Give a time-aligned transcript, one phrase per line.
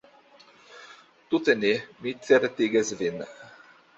[1.33, 1.73] Tute ne,
[2.05, 3.23] mi certigas vin!